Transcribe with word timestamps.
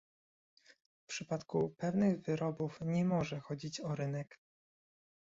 W 1.03 1.07
przypadku 1.07 1.73
pewnych 1.77 2.21
wyrobów 2.21 2.81
nie 2.81 3.05
może 3.05 3.39
chodzić 3.39 3.81
o 3.81 3.95
rynek 3.95 4.39